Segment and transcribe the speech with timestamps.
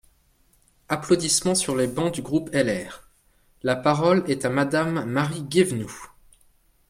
[0.89, 3.07] (Applaudissements sur les bancs du groupe LR.)
[3.61, 6.07] La parole est à Madame Marie Guévenoux.